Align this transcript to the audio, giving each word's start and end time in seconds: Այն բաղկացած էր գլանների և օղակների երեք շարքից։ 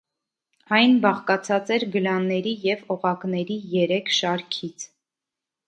Այն 0.77 0.95
բաղկացած 1.03 1.69
էր 1.75 1.85
գլանների 1.97 2.55
և 2.69 2.83
օղակների 2.97 3.61
երեք 3.77 4.13
շարքից։ 4.23 4.91